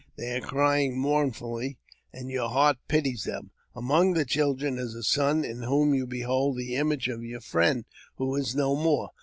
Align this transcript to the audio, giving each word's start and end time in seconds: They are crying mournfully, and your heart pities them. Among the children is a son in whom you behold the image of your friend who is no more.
They 0.17 0.35
are 0.35 0.41
crying 0.41 0.97
mournfully, 0.97 1.77
and 2.11 2.27
your 2.31 2.49
heart 2.49 2.77
pities 2.87 3.25
them. 3.25 3.51
Among 3.75 4.13
the 4.15 4.25
children 4.25 4.79
is 4.79 4.95
a 4.95 5.03
son 5.03 5.45
in 5.45 5.61
whom 5.61 5.93
you 5.93 6.07
behold 6.07 6.57
the 6.57 6.75
image 6.75 7.07
of 7.07 7.23
your 7.23 7.41
friend 7.41 7.85
who 8.15 8.35
is 8.35 8.55
no 8.55 8.75
more. 8.75 9.11